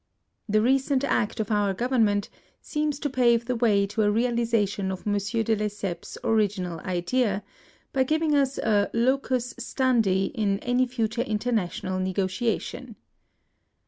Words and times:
The 0.49 0.63
recent 0.63 1.03
act 1.03 1.39
of 1.39 1.51
our 1.51 1.75
Government 1.75 2.27
seems 2.59 2.97
to 3.01 3.07
pave 3.07 3.45
the 3.45 3.55
way 3.55 3.85
to 3.85 4.01
a 4.01 4.09
realisation 4.09 4.91
of 4.91 5.05
Mon 5.05 5.19
sieur 5.19 5.43
de 5.43 5.55
Lesseps' 5.55 6.17
original 6.23 6.79
idea, 6.79 7.43
by 7.93 8.01
giving 8.01 8.33
us 8.33 8.57
a 8.57 8.89
locus 8.95 9.53
standi 9.59 10.31
in 10.33 10.57
any 10.61 10.87
future 10.87 11.21
international 11.21 11.99
negotiation. 11.99 12.95